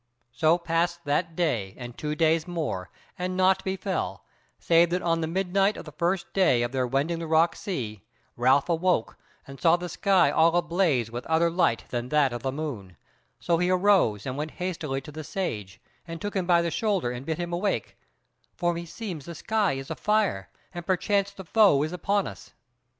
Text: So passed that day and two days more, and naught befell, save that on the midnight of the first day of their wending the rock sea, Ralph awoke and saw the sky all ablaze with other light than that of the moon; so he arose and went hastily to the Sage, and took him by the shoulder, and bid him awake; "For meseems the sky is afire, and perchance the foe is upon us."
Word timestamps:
So 0.31 0.57
passed 0.57 1.05
that 1.05 1.35
day 1.35 1.75
and 1.77 1.95
two 1.95 2.15
days 2.15 2.47
more, 2.47 2.89
and 3.19 3.37
naught 3.37 3.63
befell, 3.63 4.25
save 4.57 4.89
that 4.89 5.03
on 5.03 5.21
the 5.21 5.27
midnight 5.27 5.77
of 5.77 5.85
the 5.85 5.91
first 5.91 6.33
day 6.33 6.63
of 6.63 6.71
their 6.71 6.87
wending 6.87 7.19
the 7.19 7.27
rock 7.27 7.55
sea, 7.55 8.01
Ralph 8.35 8.67
awoke 8.67 9.15
and 9.47 9.61
saw 9.61 9.75
the 9.75 9.87
sky 9.89 10.31
all 10.31 10.55
ablaze 10.55 11.11
with 11.11 11.23
other 11.27 11.51
light 11.51 11.83
than 11.89 12.09
that 12.09 12.33
of 12.33 12.41
the 12.41 12.51
moon; 12.51 12.97
so 13.39 13.59
he 13.59 13.69
arose 13.69 14.25
and 14.25 14.37
went 14.37 14.49
hastily 14.57 15.01
to 15.01 15.11
the 15.11 15.23
Sage, 15.23 15.79
and 16.07 16.19
took 16.19 16.35
him 16.35 16.47
by 16.47 16.63
the 16.63 16.71
shoulder, 16.71 17.11
and 17.11 17.23
bid 17.23 17.37
him 17.37 17.53
awake; 17.53 17.95
"For 18.57 18.73
meseems 18.73 19.25
the 19.25 19.35
sky 19.35 19.73
is 19.73 19.91
afire, 19.91 20.49
and 20.73 20.83
perchance 20.83 21.29
the 21.29 21.45
foe 21.45 21.83
is 21.83 21.91
upon 21.93 22.25
us." 22.25 22.55